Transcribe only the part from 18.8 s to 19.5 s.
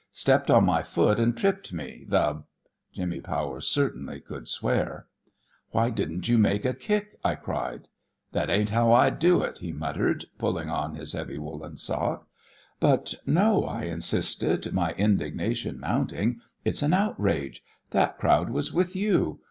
you.